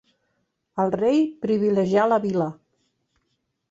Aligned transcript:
El 0.85 0.89
rei 0.95 1.21
privilegià 1.45 2.09
la 2.11 2.21
vila. 2.29 2.53